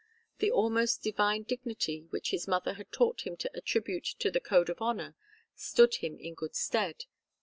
The 0.39 0.49
almost 0.49 1.03
divine 1.03 1.43
dignity 1.43 2.07
which 2.09 2.31
his 2.31 2.47
mother 2.47 2.73
had 2.73 2.91
taught 2.91 3.21
him 3.21 3.37
to 3.37 3.55
attribute 3.55 4.05
to 4.17 4.31
the 4.31 4.39
code 4.39 4.69
of 4.71 4.81
honour 4.81 5.15
stood 5.53 5.93
him 5.97 6.17
in 6.19 6.33
good 6.33 6.55
stead. 6.55 7.05